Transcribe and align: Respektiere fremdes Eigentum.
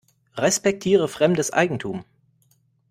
Respektiere 0.35 1.07
fremdes 1.07 1.53
Eigentum. 1.53 2.03